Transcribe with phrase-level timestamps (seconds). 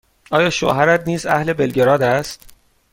[0.31, 2.45] آیا شوهرت نیز اهل بلگراد است؟